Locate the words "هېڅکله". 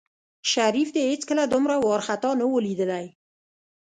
1.11-1.43